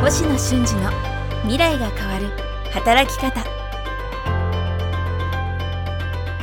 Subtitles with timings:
[0.00, 0.90] 星野俊二の
[1.42, 2.30] 未来が変わる
[2.72, 3.44] 働き方。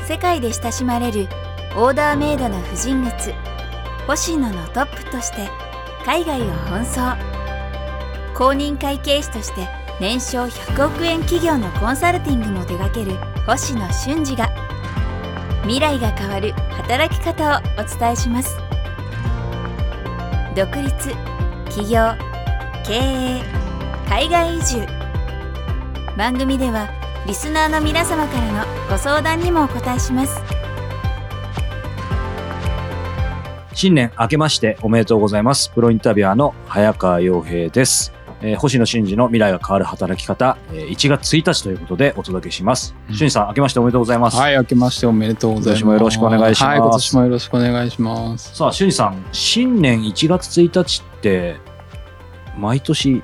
[0.07, 1.27] 世界で親しまれる
[1.75, 3.33] オーダーメイドの婦人靴
[4.05, 5.49] 星野のトップとして
[6.05, 7.19] 海外を奔走。
[8.35, 9.67] 公認会計士として
[9.99, 13.17] 年商100億円企業のコンサルティングも手掛ける
[13.47, 14.51] 星野俊二が
[15.63, 18.55] 未来が変わる働き方をお伝えします。
[20.55, 21.09] 独立
[21.71, 22.26] 起業
[22.87, 23.41] 経営
[24.07, 24.87] 海外移住
[26.17, 26.87] 番組では
[27.27, 30.41] リスナーの皆様からのご相談にもお答えします
[33.73, 35.69] 新年明けましておめでとうございます。
[35.69, 38.11] プロインタビュアーの早川洋平です。
[38.41, 42.95] えー星野真二の未来が変わる働き方、えー1月1日ということでお届けします。
[43.07, 44.37] うんさん、明けましておめでとうございます。
[44.37, 45.83] はい、明けましておめでとうございます。
[45.83, 48.55] 今年もよろしくお願いしますはい、今年もよろしくお願いします。
[48.55, 51.66] さあ、俊二さん、新年1月1日って、
[52.57, 53.21] 毎年、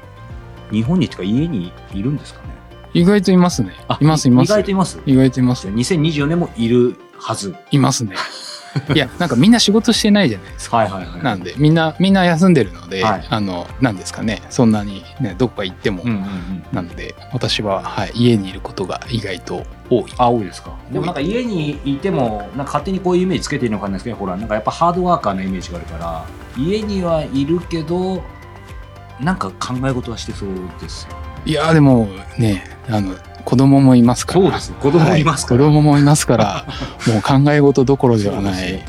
[0.71, 2.47] 日本にとか家にいるんですかね？
[2.93, 3.73] 意外といますね。
[3.99, 4.49] います、います。
[4.51, 4.99] 意外といます？
[5.05, 5.67] 意外といます。
[5.67, 7.55] 2024年もいるはず。
[7.71, 8.15] いますね。
[8.93, 10.77] いや、なんかみんな仕事してないじゃないですか。
[10.77, 11.23] はいはいはい。
[11.23, 16.63] なんで、みんな、みんな休んでるので、はいあの、なんですかね、そんなにね、どこか行っても、うんうんうん。
[16.71, 20.13] なので、私は、はい、家にいることが意外と多い。
[20.17, 20.71] あ、多いですか。
[20.91, 26.25] でもなんか家にいても、なんか勝手にこういうイメージつけているのかわかんないですけど、ほら、なんかやっぱハードワーカーなイメージがあるから、
[26.57, 28.23] 家にはいるけど、
[29.19, 31.15] なんか考え事はしてそうですよ。
[31.45, 34.51] いやー、でもね、あの、子供もいますから。
[34.59, 35.63] 子供もいますから。
[35.65, 36.65] はい子供もいますから、
[37.07, 38.83] もう考え事どころではない。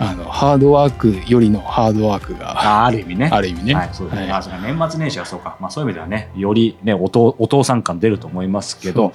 [0.00, 3.28] あのハードワークよりのハードワークがあある意味ね。
[3.32, 3.74] ある意味ね。
[3.74, 4.58] はい、そうですね。
[4.62, 5.56] 年末年始はそうか。
[5.60, 9.12] まあそういう意味ではね、よりね、お父お父さん感出ると思いますけど、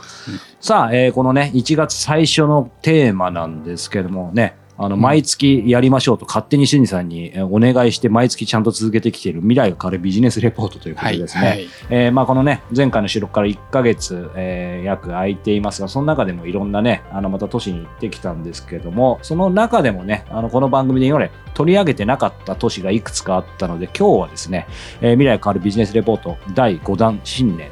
[0.62, 15.82] さあ、えーこのね、1月最初のテーマなんですけどもね、あの、うん毎月やりましょうと勝手に俊二さんにえーお願いして毎月ちゃんと続けてきている未来が変わるビジネスレポートということはいでですね、はいえーまあこのね、前回の収録から1ヶ月、えー約空いています。
[15.82, 24.68] が、その中でもいろんなね、あの、また都市に行ってきたんですけども、その中でもね、あの、この番組で今まで取り上げてなかった都市がいくつかあったので、今日はですね、
[25.02, 27.70] えー未来が変わるビジネスレポート第5弾新年、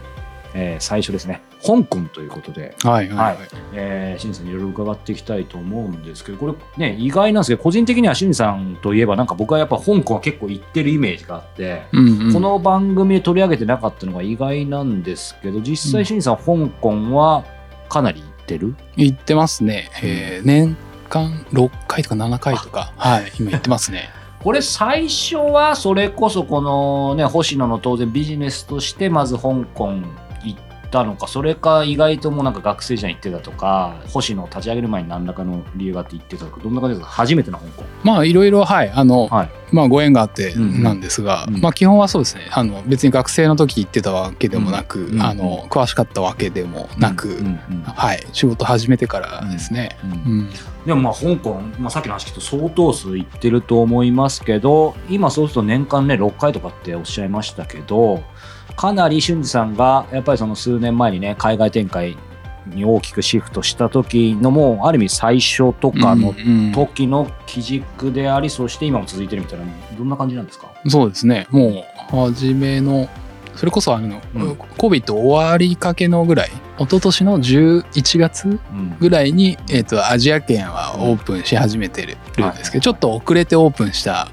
[0.56, 3.36] えー最初ですね、香港ということで、はいはい。
[3.36, 3.48] はい。
[3.74, 12.34] えー、清水さんにいろいろ伺っていきたいと思うんですけど、これね、意外なんですけど、個人的には清水さんといえば、なんか僕はやっぱ香港は結構行ってるイメージがあって、うんうん。
[12.34, 17.46] この番組で取り上げてなかったのが意外なんですけど、実際、清水さん、香港は
[17.90, 18.76] かなり行ってる？
[18.96, 19.90] 行ってますね。
[20.04, 20.76] えー年
[21.14, 24.10] 間6回とか7回とか、はい、今行ってますね。
[24.44, 30.04] これ最初はそれこそこのね星野の当然ビジネスとしてまず香港行
[31.02, 37.12] ったのかそれか意外ともうなんか学生時代行ってたとか星野を立ち上げる前に何らかの理由があって行ってたとかどんな感じですか？
[37.12, 39.50] 初めての香港まあいろいろ、はい、あの、はい。
[39.72, 40.84] まあご縁があってうんうん。
[40.84, 42.48] なんですが、うんまあ基本はそうですね。
[42.52, 49.98] あの別に学生の時行ってたわけでもなく、うんあの詳しかったわけでもなく、うんうんはい、仕事始めてからですね。
[50.04, 50.50] うんうん
[50.86, 58.22] でもまあ香港、まあ、さっきの話聞くと相当数行ってると思いますけど今そうすると年間ね6回とかっておっしゃいましたけど
[58.76, 62.18] かなり俊二さんがやっぱりその数年前にね海外展開
[62.68, 66.72] に大きくシフトした時のもうある意味最初とかのうんうん。
[66.72, 69.66] 時の基軸であり、そして今も続いてるみたいな
[69.98, 70.72] どんな感じなんですか？
[70.88, 71.46] そうですね。
[71.50, 71.84] も
[72.14, 73.10] う初めの
[73.56, 74.52] それこそあの、うん。
[74.54, 78.96] COVID 終わりかけのぐらい一昨年の11月うん。
[78.98, 84.30] ぐらいに、えー、とアジア圏はオープンし始めてるんですけど、ちょっと遅れてオープンした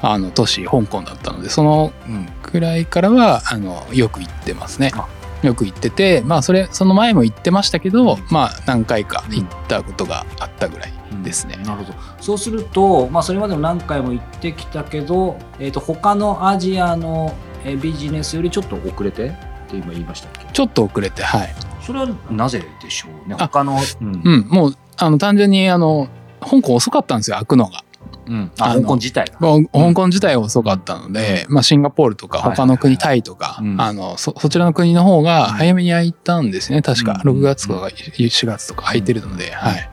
[0.00, 4.92] あの都市香港だったのでそのうんくらいからはあのよく行ってますね。
[4.94, 5.08] あ。
[5.42, 10.92] よく行っててまあそれその前も行ってましたけど、まあ何回か行ったことがあったぐらい
[11.24, 11.56] ですね。
[11.64, 11.98] なるほど。
[12.20, 19.32] そうすると、まあ、それまでも何回も行ってきたけど、えー、と他のアジアのえービジネスよりちょっと遅れてっ
[19.68, 20.52] て今言いましたっけ？
[20.52, 21.52] ちょっと遅れてはい。
[21.80, 23.34] それはなぜでしょうね？
[23.34, 24.22] あ他の、うん。
[24.24, 24.48] うん。
[24.48, 26.08] もうあの単純にあの
[26.40, 27.82] 香港遅かったんですよ開くのが。
[28.26, 28.52] うん。
[28.56, 33.80] 香港自体香港自体が遅かったので、まあ、シンガポールとか他の国、タイとか、うん。
[33.80, 36.82] あのそそちらの国の方が早めに開いたんですね。
[36.82, 37.38] 確かうん。
[37.38, 39.90] 6月とか4月とか開いてるので、はい、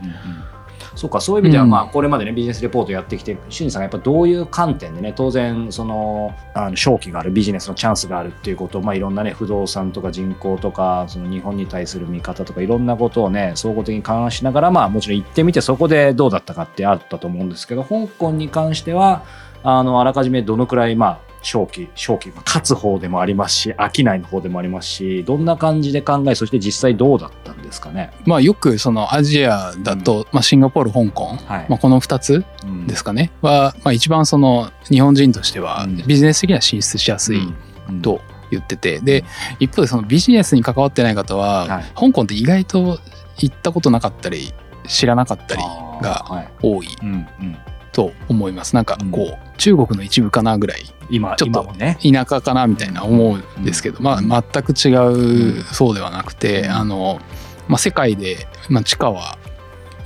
[1.00, 1.70] そうかそういう意味では、うん。
[1.70, 19.24] まあ、これまでねビジネスレポートやってきて俊二さんがやっぱどういう観点でね当然そのあの商機があるビジネスのチャンスがあるっていうことを、まあ、いろんなね不動産とか人口とかその日本に対する見方とかいろんなことをね総合的に勘案しながら、まあ、もちろん行ってみてそこでどうだったかってあったと思うんですけど香港に関しては
[19.62, 28.12] あのあらかじめどのくらいまあ正気、正気、勝つ方でもありますし、飽きないの方でもありますし、どんな感じで考え、そして実際どうだったんですかね？
[28.26, 31.66] まあよくそのアジアだと、まあ、シンガポール香港、はい。
[31.68, 32.86] まあ、この2つうん。
[32.86, 33.30] ですかね？
[33.40, 35.96] は、まあ、一番その日本人としてはうん。
[36.06, 37.40] ビジネス的には進出しやすい
[37.88, 38.02] うん。
[38.02, 38.20] と
[38.50, 39.24] 言っててで
[39.60, 41.84] 一方でそのビジネスに関わってない方は、はい。
[41.94, 42.98] 香港って意外と
[43.38, 44.52] 行ったことなかったり
[44.86, 45.62] 知らなかったり
[46.02, 46.48] がはい。
[46.62, 46.88] 多い。
[47.02, 47.14] うんう
[47.44, 47.56] ん、
[47.92, 48.74] と思います。
[48.74, 49.10] なんかうん。
[49.10, 56.70] こう中国の一部かなぐらい今ちょっと田舎かなみたいな思うんですけど、まあ全く違うそうではなくて、うん。
[56.70, 57.20] あの、
[57.68, 59.38] まあ、世界で、まあ、地価は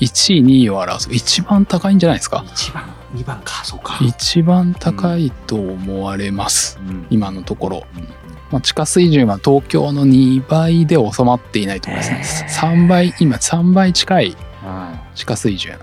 [0.00, 2.44] 1位2位を表す一番高いんじゃないですか？
[2.52, 2.84] 一番
[3.14, 7.06] 二番かそうか、一番高いと思われます、うん。
[7.10, 8.08] 今のところ、うん。
[8.50, 12.10] まあ、地下水準は東京の2倍で収まっていないと思います。
[12.42, 12.84] ねへー。
[12.84, 15.78] 3倍今3倍近いは地下水準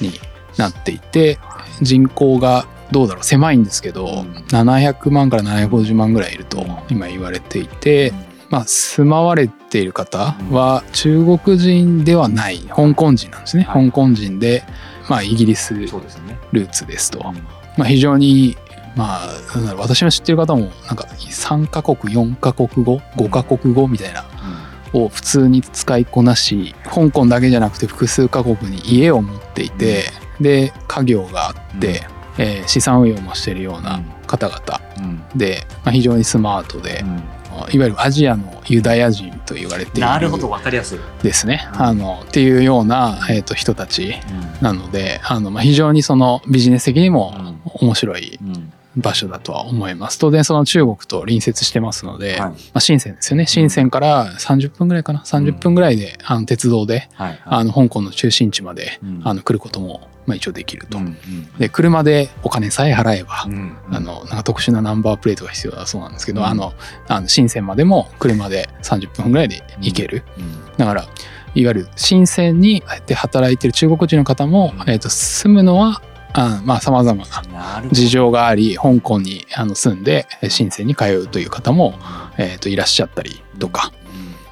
[0.00, 0.10] に
[0.56, 1.38] なっていて
[1.80, 4.32] 人口がどうだろう狭いんですけど、うん。
[4.48, 6.76] 700万から750万ぐらいいるとうん。
[6.90, 8.12] 今言われていて、い
[8.50, 13.86] まあ、住まわれている方は中国人ではない香港人なんですね、はい。
[13.86, 14.62] 香港人で、
[15.08, 17.34] まあ、イギリスルーツですと、うん。
[17.78, 18.56] まあ、非常に
[18.94, 19.28] まあ
[19.78, 24.26] 私の知ってる方もなんか3カ国4カ国語5カ国語みたいな
[24.92, 30.04] を普通に使いこなし香港だけじゃなくて複数カ国に家を持っていて、
[30.42, 32.02] で家業があって、
[32.38, 35.38] えー資産運用もしてるような方々うん。
[35.38, 37.22] で、まあ、非常にスマートで、うん。
[37.72, 44.14] いわゆるアジアのユダヤ人と言われているなるほど分かりやすい、ですね、うんあのっていうような、えー、と人たち
[44.62, 47.34] なのであの、まあ、非常にそのビジネス的にも
[47.74, 50.18] 面白いうん場所だとは思います。
[50.18, 52.38] 当然その中国と隣接してますので、はい。
[52.40, 53.46] まあ、深センですよね。
[53.46, 55.20] 深センから30分ぐらいかな。
[55.20, 59.20] 30分ぐらいであの鉄道ではいあの香港の中心地までうん。
[59.24, 60.98] あの来ることも、まあ、一応できると。
[60.98, 61.16] うん
[61.58, 66.46] で車でお金さえ払えば、うんあのなんか特殊なナンバープレートが必要だそうなんですけど、うん。
[66.46, 66.72] あの
[67.08, 71.02] あの深センまでも車で30分ぐらいで行ける、うんだから
[71.54, 74.90] いわゆる深センにで働いてる中国人の方も、うん。
[74.90, 76.02] えー、と住むのは
[76.34, 81.94] あまあさまざまな事情があり香港にあの住んでえー深センに通うという方も、
[82.38, 83.92] えー、といらっしゃったりとか、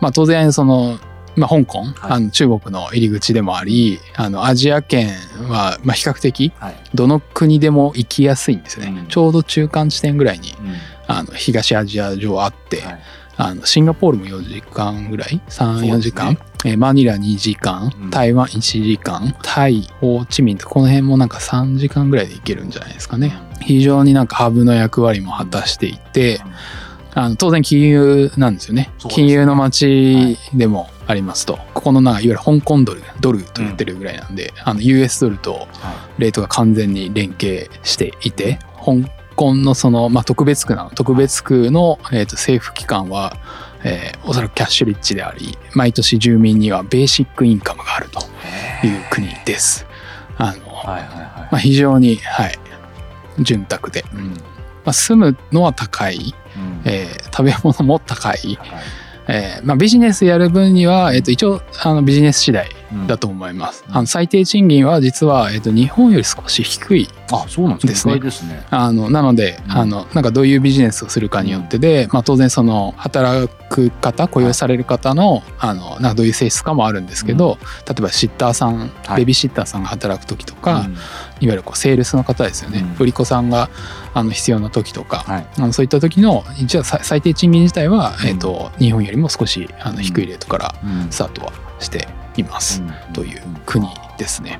[0.01, 0.99] まあ、当然その、
[1.37, 1.93] まあ、香港、はい。
[2.01, 5.09] あの中国の入り口でもありあのアジア圏
[5.49, 6.75] は、まあ、比較的はい。
[6.95, 9.07] どの国でも行きやすいんですよね、うん。
[9.09, 10.75] ちょうど中間地点ぐらいにうん。
[11.07, 13.01] あの東アジア上あって、はい
[13.43, 15.41] あのシンガポールも4時間ぐらい？
[15.49, 15.93] そうですね。
[15.95, 17.91] 34時間、えーマニラ2時間？
[18.03, 18.11] うん。
[18.11, 19.35] 台湾1時間？
[19.43, 23.33] タイホーチミンとこの辺もなんか3時間ぐらいで行けるんじゃないですかね。
[23.63, 26.41] 非常になんかハブの役割も果たしていて
[27.15, 28.91] あの当然金融なんですよね。
[29.03, 29.11] ね。
[29.11, 39.09] 金融の街でもありますと、ここのないわゆる香港ドルドルと言ってるぐらいなんで、あの US ドルとはレートが完全に連携していて香
[39.41, 43.39] 港のその、まあ、特別区なの特別区の、えー、と政府機関は、
[43.85, 48.21] えーおそらくキャッシュリッチであり毎年住民にはベーシックインカムがあると
[48.87, 49.87] いいう国です。
[50.37, 51.49] あのはいはいはい。
[51.51, 52.59] まあ、非常に、はい、
[53.39, 54.29] 潤沢で、うん。
[54.31, 54.37] ま
[54.87, 56.83] あ、住むのは高い、うん。
[56.85, 58.59] えー食べ物も高い、はい。
[59.29, 63.85] えーまあ、ビジネスやる分には、えー、と一応あのビジネス次第うんだと思います。
[63.89, 63.97] うん。
[63.97, 68.19] あの最低賃金は実は、えー、と日本より少し低いあそうなんですね。
[68.19, 68.67] ですね。
[68.71, 69.73] あのなので、うん。
[69.73, 79.21] あのなんかどういうビジネスをするかによってで、まあ、当然その働く方雇用される方の,、あのなんかどういう性質かもあるんですけど、例えばシッターさん、はい。
[79.21, 80.93] ベビーシッターさんが働く時とか、うん。
[80.93, 80.99] いわ
[81.41, 83.03] ゆるこうセールスの方ですよね、うん。
[83.03, 83.71] 売り子さんが
[84.13, 85.47] あの必要な時とか、はい。
[85.59, 88.29] あのそういった時の一応さ最低賃金自体は、うん。
[88.29, 91.11] えー、と日本よりも少しあの低いレートからうん。
[91.11, 92.09] スタートはして
[92.41, 93.87] います、うんという国
[94.19, 94.59] ですね。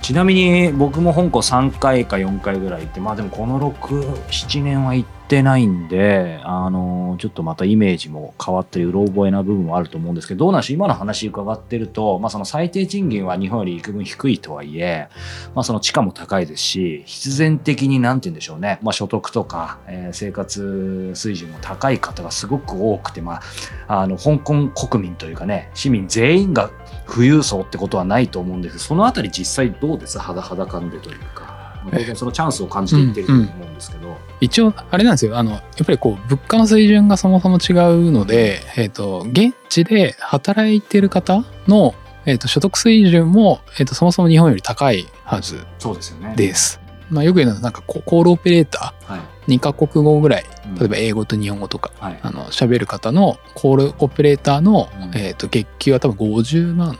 [0.00, 10.76] ちなみに僕も香港3回か4回ぐらい行ってまあでもこの67年は行ってないんであのちょっとまたイメージも変わったりうろ覚えな部分もあると思うんですけどどうなんでしょう？
[10.76, 15.08] 今の話伺ってると、まあ、その最低賃金は日本より幾分低いとはいえ、
[15.54, 23.40] まあ、その地価も高いですし必然的に何て言うんでしょうね、まあ、所得とか、えー生活水準も高い方がすごく多くて、ま
[23.88, 26.70] あ、あの香港国民というかね市民全員が
[27.06, 30.18] 富裕層ってことはないと思うんですそのあたり実際どうです？
[30.18, 31.54] 肌肌感でというか。
[31.84, 37.72] まあ当然そのチャンスを感じていってると思うんですけど、一応あれなんですよあのやっぱりこう物価の水準がそもそも違
[38.08, 41.94] うので、えー、と現地で働いてる方の、
[42.24, 46.34] えー、と所得水準も、えー、とそもそも日本より高いはずそうですよね。
[46.36, 46.80] です。
[47.10, 49.20] まあ、よく言うのはなんかこうコールオペレータはい。
[49.20, 50.74] ー2カ国語ぐらいうん。
[50.76, 52.18] 例えば英語と日本語とか、はい。
[52.22, 55.10] あの喋る方のコールオペレーターの、うん。
[55.14, 56.98] えー、と月給は多分50万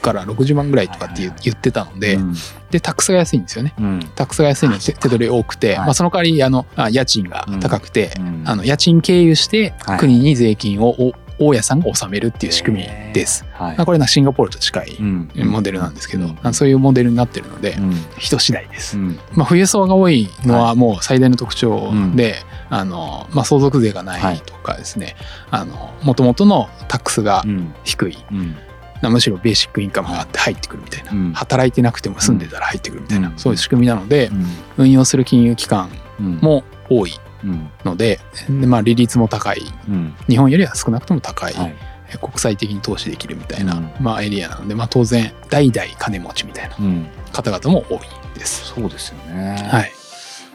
[0.00, 2.34] から60万ぐらいとかって言,、ってたので、うん。
[2.70, 3.74] でタックスが安いんですよね。
[3.78, 4.00] うん。
[4.14, 5.78] タックスが安いので手手取り多くて、はい。
[5.78, 8.42] まあ、その代わりあのあ家賃が高くて、うん。
[8.44, 9.98] あの家賃経由してはい。
[9.98, 13.44] 国に税金をお大家さんが納めるっていう仕組みです。
[13.52, 13.76] はい。
[13.76, 15.28] まあ、これはシンガポールと近いうん。
[15.46, 16.38] モデルなんですけど、うん。
[16.42, 17.92] あそういうモデルになってるので、うん。
[18.18, 18.96] 人次第です。
[18.96, 19.18] うん。
[19.32, 22.36] まあ、冬層が多いのはもう最大の特徴で、
[22.70, 25.16] あの、まあ、相続税がないとかですね、
[25.50, 27.74] あの、もともとのタックスがうん。
[27.84, 28.18] 低い、
[29.02, 31.32] むしろベーシックインカムがあって入ってくるみたいな、うん。
[31.32, 33.38] 働いてなくても住んでたら入ってくるみたいな、うん。
[33.38, 34.46] そういう仕組みなので、うん。
[34.78, 37.70] 運用する金融機関うんも多いうん。
[37.84, 40.14] ので、でまあ、利率も高い、うん。
[40.28, 41.74] 日本よりは少なくとも高い、はい。
[42.12, 43.90] え国際的に投資できるみたいな、うん。
[44.00, 47.06] まあ、エリアなので、まあ、当然、代々金持ちみたいなうん。
[47.32, 47.98] 方々も多い
[48.38, 48.66] です。
[48.66, 49.68] そうですよね。
[49.70, 49.92] はい。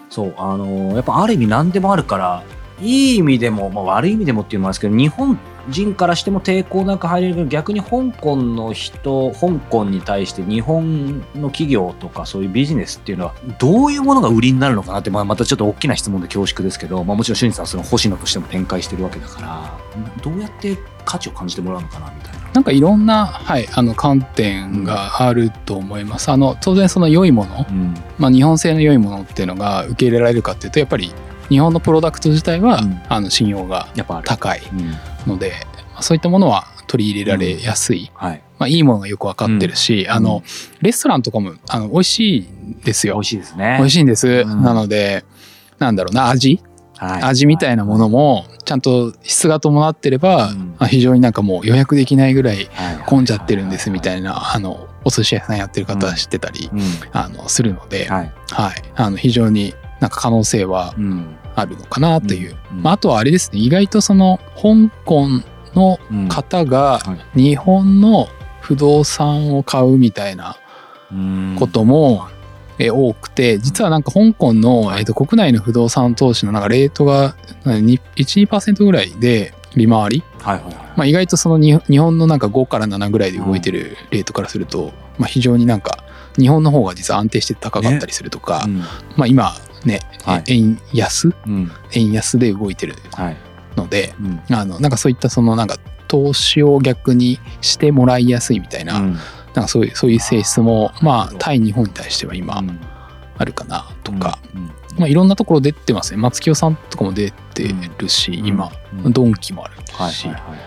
[0.09, 2.43] そう、あのーやっぱある意味何でもあるから、
[2.81, 19.77] いい意味でも、まあ、悪い意味でもっていうのもあるんですけど、日本人からしても抵抗なく入れるけど、逆に香港の人、香港に対して日本の企業とかそういうビジネスっていうのは、どういうものが売りになるのかなって、まあ、またちょっと大きな質問で恐縮ですけど、まあ、もちろん、俊二さんはその星野としても展開してるわけだから、
[20.21, 22.39] どうやって価値を感じてもらうのかなみたいな。
[22.53, 26.29] なんかいろんな、はい、あの観点があると思います。
[26.29, 31.13] あの当然その良いもの、うんまあ、日本製の良いものっていうのが受け入れられるかっていうとやっぱり
[31.49, 34.27] 日本のプロダクト自体は、うんあの信用がやっぱある。
[34.27, 34.93] 高いうん
[35.27, 35.53] ので、
[35.93, 38.43] まあそういったものは取り入れられやすい、はい。
[38.57, 40.11] まあ、いいものがよく分かってるし、うん。
[40.11, 40.43] あの
[40.81, 42.47] レストランとかもあの美味しい
[42.83, 43.13] ですよ。
[43.13, 43.75] 美味しいですね。
[43.77, 44.63] 美味しいんです、うん。
[44.63, 45.23] なので
[45.77, 46.61] なんだろうな味？
[46.97, 47.23] はい。
[47.23, 50.75] 味みたいなものもちゃんと質が伴ってれば、うん。
[50.79, 56.81] まあ非常になんかもう予約できないぐらいはい混んじゃってるんですみたいなあのお寿司屋さんやってる方は知ってたり、うん。
[57.13, 58.33] あのするので、はい。
[58.51, 62.83] はい、あの非常になんか可能性はうんあるのかなという、うん。
[62.83, 63.59] まあ、あとはあれですね。
[63.59, 65.27] 意外とその香港
[65.75, 66.27] のうん。
[66.27, 68.27] 方がは日本の
[68.61, 70.57] 不動産を買うみたいな
[71.57, 72.27] ことも、
[72.77, 80.75] え多くて実はなんか香港の、えー、と国内の不動産投資のなんかレートが12%ぐらいで利回り、はいはいはい。
[80.95, 86.03] まあ、意外とそのに日本のなんか5から7ぐらいで動いてるレートからすると、まあ、非常になんか
[86.37, 88.79] 日本の方が実は安定して高かったりするとか、うん。
[89.17, 89.53] まあ、今
[89.85, 90.43] ね、はい。
[90.47, 91.33] 円安？
[91.45, 91.71] うん。
[91.93, 93.37] 円安で動いてるはい。
[93.75, 94.41] のでうん。
[94.55, 99.13] あのなんかそういったそのなんか投資を逆にしてもらいやすいみたいな,、うん。
[99.13, 99.21] なん
[99.53, 102.79] かそういうそういう性質もまあ対日本に対しては今うん。
[103.37, 104.65] あるかなとか、うん。
[104.97, 106.17] まあ、いろんなところ出てますね。
[106.17, 108.45] 松清さんとかも出てるし、うん。
[108.45, 108.69] 今、
[109.05, 109.13] うん。
[109.13, 109.75] ドンキもある
[110.11, 110.59] し、はいはいはいはい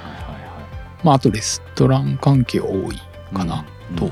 [1.04, 3.96] まあ、あとレストラン関係多いはいかな、うん。
[3.96, 4.10] と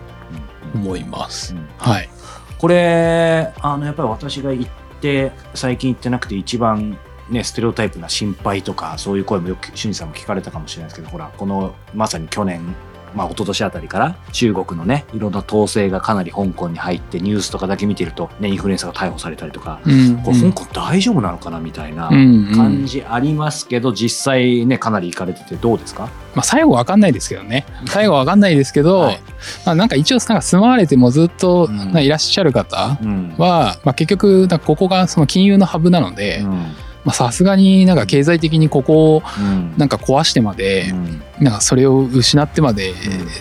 [0.75, 0.83] うん。
[0.83, 1.66] 思います、うん。
[1.78, 2.11] はい。
[2.59, 12.75] これあのやっぱり私が行って最近行ってなくて一番ねステレオタイプな心配とかそういう声もよく俊二さんも聞かれたかもしれないですけどほらこのまさに去年
[13.14, 22.55] まあ一昨年あたりから中国のねいろんな統制がかなり香港に入ってニュースとかだけ見てると、ね、インフルエンサーが逮捕されたりとかうんこれ香港大丈夫なのかなみたいなうんうん。
[22.55, 26.09] 感じありますけど、実際ねかなり行かれててどうですか？
[26.35, 27.67] まあ、最後わかんないですけどね。
[27.87, 29.21] 最後わかんないですけど、はい。
[29.67, 33.35] まあ、なんか一応なんか住まわれてもずっといらっしゃる方うん。
[33.37, 36.50] は、まあ、結局ここがその金融のハブなのでうん。
[36.50, 36.67] まあ
[37.12, 39.75] さすがになんか経済的にここをうん。
[39.78, 41.23] なんか壊してまで、うん。
[41.45, 42.92] なんかそれを失ってまで、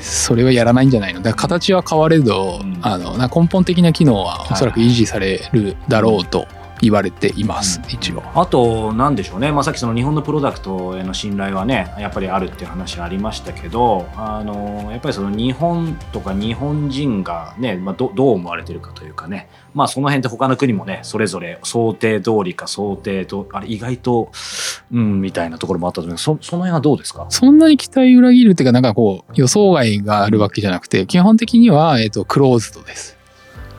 [0.01, 1.19] それはやらないんじゃないの？
[1.21, 2.79] だから形は変われど、うん。
[2.81, 6.47] あの根本的な機能はおそらく維持されるだろうと
[6.81, 7.89] 言われています、うん。
[7.93, 8.23] 一応。
[8.35, 24.31] あと、なんでしょうね、まあ、さっきその日本のプロダクトへの信頼はね、やっぱりあるっていう話ありましたけど、あのやっぱりその日本とか日本人がね、まあ、どどう思われてるかというかね、まあ、その辺って他の国もね、それぞれ想定通りか想定と、あれ、意外と、
[24.91, 27.27] うん、みたいなところもあったと思うそその辺はどうですか？
[27.29, 33.17] そんなに期待裏切るっていうか、なんかこう、予想外があるわけじゃなくて、基本的には、えっ、と、クローズドです。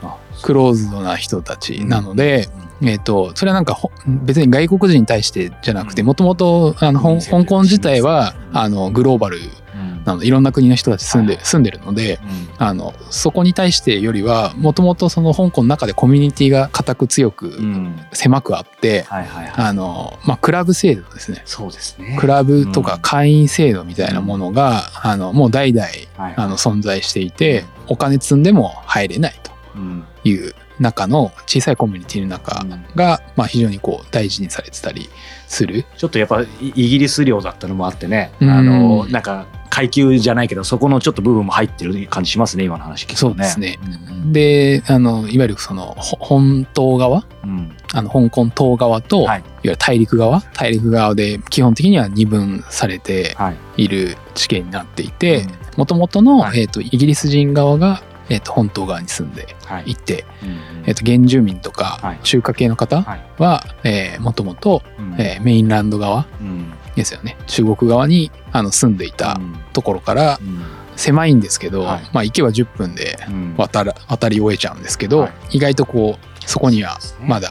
[0.02, 2.48] あクローズドな人たちなので、
[2.82, 6.06] えっ、と、それはなんかほ、別に外国人に対してじゃなくて、うん。
[6.06, 11.44] もともと、香港自体は、あの、グローバルうんなので、いろんな国の人たち住んで、はい。
[11.44, 12.20] 住んでるので、
[12.58, 12.66] うん。
[12.66, 18.00] あの、そこに対してよりは、もともとその香港の中でコミュニティが固く強く、うん。
[18.12, 19.06] 狭くあって。
[19.08, 21.42] あの、まあ、クラブ制度ですね。
[21.44, 22.16] そうですね。
[22.18, 23.00] クラブとかうん。
[23.00, 29.34] 会員制度みたいなものが、あのもう代々はいあの存在していて、お金積んでも入れない
[29.76, 30.04] うん。
[30.22, 35.08] という中の小さいコミュニティの中が、まあ、非常にこう大事にされてたり
[35.46, 35.84] する。
[35.96, 38.50] ちょっとやっぱイイギリス領だったのもあってね、うん。
[38.50, 43.78] あのなんか階級じゃないけどそこのちょっと部分も入ってる感じしますね今の話聞くとそうですね。
[43.84, 47.24] うんであのいわゆるそのほ本島側？
[47.44, 47.76] うん。
[47.92, 49.40] あの香港島側と、はい。
[49.40, 50.40] い、わゆる大陸側？
[50.54, 53.84] 大陸側で基本的には二分されてはい。
[53.84, 55.50] いる地形になっていてうん。
[55.78, 56.60] もともとの、はい。
[56.60, 59.90] えー、とイギリス人側が、えー、と本島側に住んではい。
[59.92, 62.18] いて、うんえー、と原住民とかはい。
[62.22, 63.24] 中華系の方はい。
[63.38, 65.14] は、えーもともと、うん。
[65.20, 66.72] えーメインランド側うん。
[66.96, 67.36] ですよね。
[67.46, 69.56] 中国側にあの住んでいたうん。
[69.72, 70.62] ところからうん。
[70.96, 72.02] 狭いんですけど、はい。
[72.12, 73.54] まあ行けば10分でうん。
[73.56, 73.82] 渡
[74.28, 75.32] り終えちゃうんですけど、はい。
[75.56, 77.50] 意外とこうそこにはまだ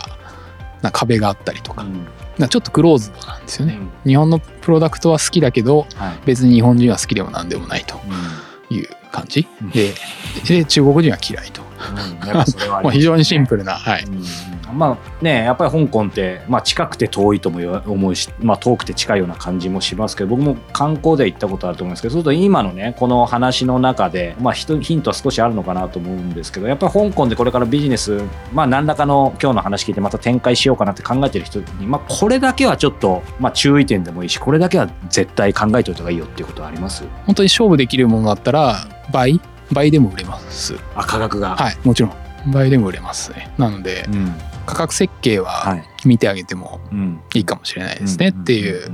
[0.81, 2.07] な壁があったりとか、うん。
[2.37, 6.19] なちょっとクローズドなんですよね、日本のプロダクトは好きだけどはい。
[6.25, 7.99] 別に日本人は好きでもなんでもないと
[8.73, 9.69] いう感じ、うん。
[9.71, 9.93] で
[10.47, 11.69] で中国人は嫌いと、うん
[12.91, 14.23] 非常にシンプルな、はい、うん。
[14.77, 28.21] まあねやっぱり香港って、まあ、近くて遠いとも思うし、まあ、遠くて近いような感じもしますけど僕も観光では行ったことあると思うんですけどそうすると今のねこの話の中で、まあ、ヒントは少しあるのかなと思うんですけどやっぱり香港でこれからビジネス、
[28.53, 37.03] まあ、何らかの今日の話聞いてまた展開しようかなって考えてる人に、まあ、これだけはちょっと、まあ、注意点でもいいしこれだけは絶対考えておいた方がいいよっていうことはあります？
[37.25, 38.75] 本当に勝負できるものだったら
[39.11, 39.39] 倍
[39.71, 40.75] 倍でも売れます。
[40.95, 42.13] あ価格が、はいもちろん。
[42.51, 43.53] 倍でも売れますね。
[43.57, 44.33] なのでうん。
[44.65, 45.83] 価格設計ははい。
[46.05, 47.21] 見てあげてもうん。
[47.33, 48.29] いいかもしれないですね。
[48.29, 48.89] っていう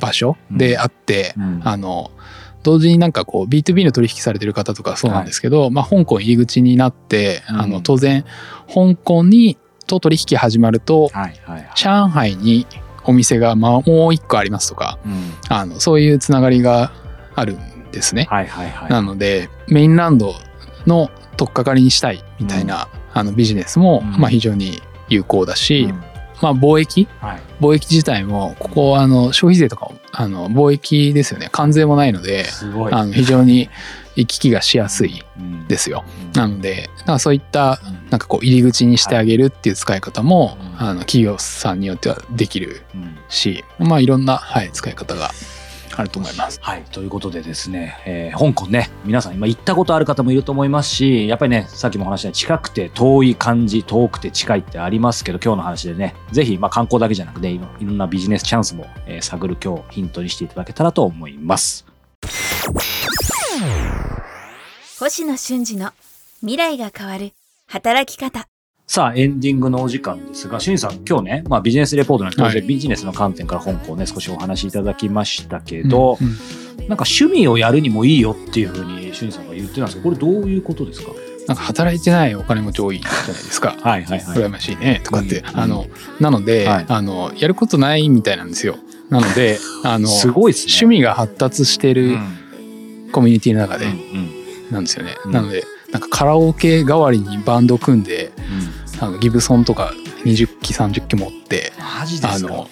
[0.00, 0.58] 場所うん。
[0.58, 2.10] であって、あの
[2.62, 7.60] 同時になんかこう B2B の取引されてる方とかそうなんですけど、まあ、香港入り口になって、うん。
[7.60, 8.24] あの当然
[8.72, 11.70] 香港にと取引始まるとはいはいはい。
[11.74, 12.66] 上海に
[13.04, 15.32] お店がまあもう一個ありますとかうん。
[15.48, 16.92] あのそういうつながりが
[17.34, 18.26] あるんですね。
[18.30, 18.90] はいはいはい。
[18.90, 20.34] なのでメインランド
[20.86, 24.20] の取っかかりにしたいみたいな、あのビジネスも、うん。
[24.20, 26.02] まあ、非常に有効だし、うん。
[26.42, 27.08] まあ、貿易？
[27.20, 27.40] はい。
[27.60, 31.48] 貿易自体もここあの消費税とかもあの貿易ですよね。
[31.50, 32.46] 関税もないので
[32.90, 33.70] あの非常に
[34.16, 35.66] 行き来がしやすいうん。
[35.68, 36.04] ですよ。
[36.26, 36.32] うん。
[36.32, 38.10] なのでなんかそういったうん。
[38.10, 40.58] なんかこう入り口にしてあげるっていう使い方も、はい。
[40.78, 43.16] あの企業さんによってはできるうん。
[43.28, 45.30] しまあいろんな、はい、使い方が
[46.00, 46.58] あると思います。
[46.62, 61.86] はい、ということでですね、えー香港ね、皆さん今行ったことある方もいると思いますし、やっぱりね、さっきもお話したように近くて遠い感じ、遠くて近いってありますけど、今日の話でね、ぜひ、まあ観光だけじゃなくて、いろいろんなビジネスチャンスも、えー探る今日ヒントにしていただけたらと思います。
[64.98, 65.92] 星野俊二の
[66.40, 67.32] 未来が変わる
[67.66, 68.48] 働き方
[68.86, 72.52] さあ、エンディングのお時間ですが、しゅんさん、今日ね、まあビジネスレポートなんで当はい。
[72.52, 76.34] 然ビジネスの観点から香港をね、少しお話しいただきましたけど、うんうん
[76.88, 81.12] なんか趣味をやるにもいいよっていうふうにしゅんさんが言ってたんですけど、これどういうことですか？
[81.48, 83.74] なんか働いてないお金持ち多いじゃないですか。
[83.80, 84.38] はいはいはい。
[84.38, 85.86] 羨ましいねとかって、うんあの
[86.20, 86.86] なので、はい。
[86.86, 88.76] あのやることないみたいなんですよ。
[89.08, 90.58] なので あのすごいね。
[90.58, 93.08] 趣味が発達してうるん。
[93.12, 94.72] コミュニティの中でうんうん。
[94.72, 95.32] なんですよね、うん。
[95.32, 98.30] なのでなんかカラオケ代わりにバンド組んで
[99.00, 99.92] あのギブソンとか
[100.24, 101.72] 20機30機持って
[102.22, 102.68] あの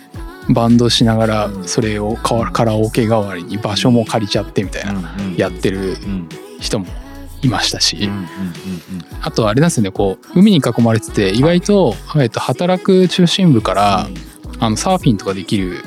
[0.51, 1.65] バンドしながらうん。
[1.69, 6.29] それをカカラオケ代わりに場所も借りちゃってみたいなやってるうん
[6.61, 6.87] 人も
[7.43, 8.09] いましたし、
[9.21, 14.09] あとあれなんですよねこう海に囲まれてて意外と,、えっと働く中心部から、
[14.61, 15.83] あのサーフィンとかできる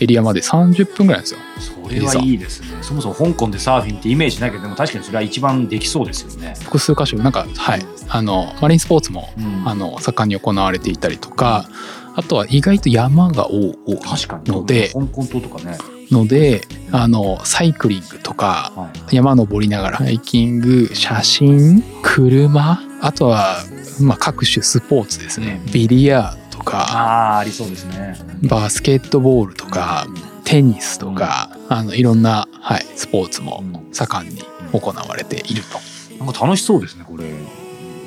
[0.00, 1.40] エリアまで30分ぐらいですよ。
[1.58, 2.82] それはいいですね。
[2.82, 6.54] そもそも香港でサーフィンってイメージないけど、でも確かにそれは一番できそうですよね。
[6.62, 11.68] 複数箇所なんかはいあのマリンスポーツもうんあの盛んに行われていたりとか
[12.16, 14.52] あとは意外と山が多い確かに。
[14.52, 15.76] ので香港島とかね。
[16.10, 23.58] のであのサイクリングとかはい山登りながらハイキング写真車あとは、
[24.00, 28.16] まあ、各種スポーツですねビリヤードとかああ、ありそうですね。
[28.42, 30.06] バスケットボールとか
[30.44, 33.80] テニスとか、あのいろんな、はい、スポーツもうん。
[33.92, 34.42] 盛んに
[34.72, 35.78] 行われていると。
[36.24, 37.24] なんか楽しそうですね、これ。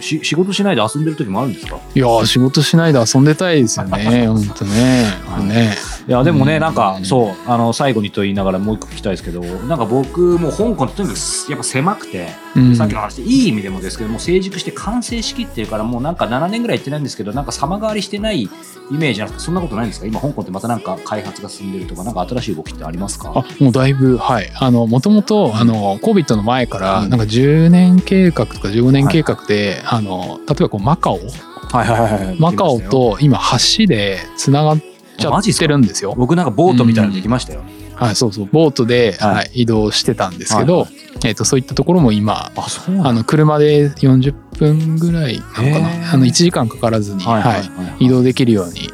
[0.02, 1.78] し仕事しないで遊んでる時もあるんですか？
[1.96, 5.06] いやー仕事しないで遊んでたいですよね 本当ね。
[5.28, 5.76] はいね
[6.08, 6.62] いやでもね、うん。
[6.62, 12.76] なんかそうあの最後にと言いながらもう一個聞きたいですけどなんか僕もう香港ってとにかくやっぱ狭くて、うん。
[12.76, 18.50] さっきの話でいい意味でもですけどもう成熟して完成しきってるからもうなんか7年ぐらい行ってないんですけどなんか様変わりしてないイ
[18.92, 20.06] メージなんですかそんなことないんですか？
[20.08, 23.32] 今香港ってまたなんか開発が進んでるとかなんか新しい動きってありますか？
[23.36, 24.52] あもうだいぶはい。
[24.56, 27.10] あのもともとあの COVID の前からうん。
[27.10, 31.18] なんか10年計画とか15年計画で、あの例えばこうマカオ。
[31.18, 32.40] はいはいはいはい。
[32.40, 33.40] マカオと今
[33.78, 34.78] 橋でつながっ
[35.18, 36.14] ちゃってるんですよ。
[36.18, 37.64] 僕なんかボートみたいなのできましたよ、
[37.96, 38.50] はい、そうそう。
[38.52, 39.36] ボートで、はい。
[39.36, 40.90] はい移動してたんですけど、はい。
[41.26, 42.68] えー、とそういったところも今あ
[43.04, 46.14] あの車で40分ぐらいなのかな？
[46.14, 47.58] あの1時間かからずに、はいは
[48.00, 48.90] い移動できるように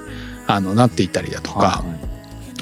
[0.48, 2.00] あのなっていたりだとか、はいはい。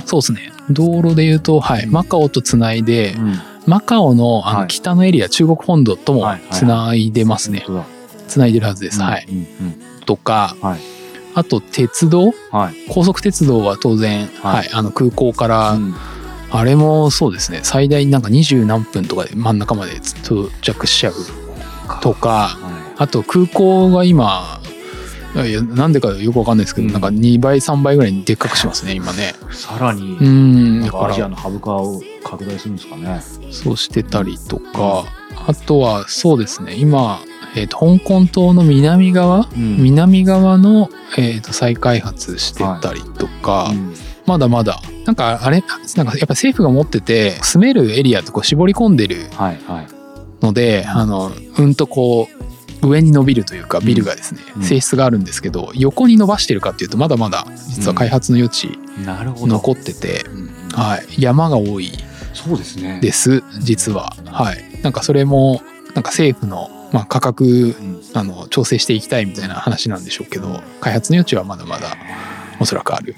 [0.05, 0.51] そうですね。
[0.69, 3.39] 道路で言うと、はい、マカオとつないで、うん。
[3.65, 7.65] マカオのあはいの北のエリア、中国本土ともはいはいつないでますね、
[8.27, 9.25] つないでるはずです、はい。
[9.29, 9.45] うんうん。
[10.05, 10.96] とか、はい
[11.37, 12.33] あと鉄道？
[12.51, 12.75] はい。
[12.89, 14.55] 高速鉄道は当然、はい。
[14.55, 15.93] はいあの空港から、うん。
[16.49, 17.59] あれもそうですね。
[17.61, 21.13] 最大なんか二十何分とかで真ん中まで到着しちゃう
[22.01, 24.59] とかはあと空港が今
[25.35, 26.93] いやなんでかよくわかんないですけど、うん。
[26.93, 29.35] なんか2倍3倍ぐらいにでっかくしますね今ね。
[29.51, 31.13] いさらにうんだなんかから。
[31.13, 33.21] アジアのハブ化を拡大するんですかね。
[33.51, 35.05] そうしてたりとか。
[35.45, 37.19] あとはそうですね今
[37.57, 39.77] えー、と香港島の南側、うん。
[39.77, 43.93] 南側の、えー、と再開発してたりとか、うん。
[44.25, 45.63] まだまだなんかあれ
[45.95, 49.87] なんかやっぱ政府が持ってて住めるエリアとこう絞り込んでるはいはい。
[50.41, 52.27] ので、あのうんとこ
[52.81, 54.63] う上に伸びるというかビルがですね、うん。
[54.63, 60.47] 性質があるんですけど横に伸ばしてるかっていうとまだまだ実は開発の余地残ってて、うん。
[60.73, 61.91] はい、山が多い
[62.33, 62.99] そうですね。
[63.01, 64.11] です実は。
[64.25, 64.63] はい。
[64.83, 65.61] なんかそれも
[65.95, 67.75] なんか政府の、まあ、価格
[68.13, 71.97] あの調整していきたいみたいな話なんでしょうけど開発の余地はまだまだ
[72.59, 73.15] おそらくある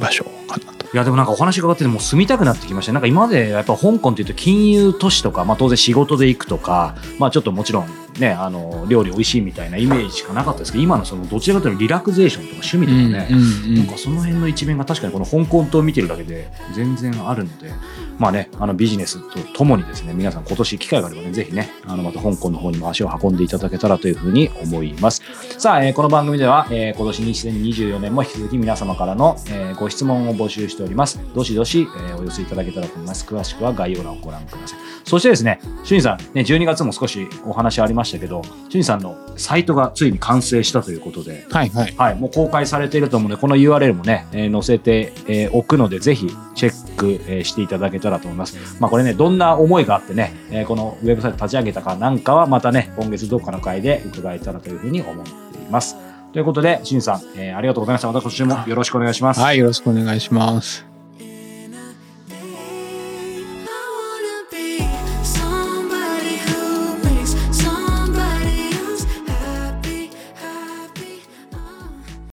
[0.00, 0.86] 場所かなと。
[0.86, 7.88] いやでもなんかお話伺ってても住みたくなってきましたなんか今までやっぱ香港っていうと金融都市とか、まあ、当然仕事で行くとか、まあ、ちょっともちろん
[8.20, 17.70] ねあの料理美味しいみたいなイメージしかなかったですけど今のそのどちらかというとリラクゼーションとか趣味とかね、うんうんなんかその辺の一面が確かにこの香港島を見てるだけで全然あるので、
[18.18, 25.22] まあね、あのビジネスとともにですね、皆さん今年機会があればね、ぜひね、あのまた香港の方にも足を運んでいただけたらというふうに思います。
[25.58, 31.20] さあ、えーこの番組では、えー今年2024年も引き続き皆様からの、えーご質問を募集しております。
[31.34, 33.24] どしどし、えーお寄せいただけたらと思います。
[33.24, 34.78] 詳しくは概要欄をご覧ください。
[35.04, 48.56] そしてですね、しゅんさん、ね、12月も少しお話ありましたけど、しゅんさんのサイトがついに完成したということで、はいはいはい、もう公開されていると思うので、この URL もね、えー載せて、えーおくので、ぜひチェック、えーしていただけたらと思います。
[48.80, 55.96] まあ、これね、どんな思いがあってね、えーこのウェブサイト立ち上げたかなんかは、またね、今月どっかの回で伺えたらというふうに思っています。
[56.32, 58.08] ということで、しんさん、えーありがとうございました。
[58.08, 59.40] また今週もよろしくお願いします。
[59.40, 60.87] はいよろしくお願いします。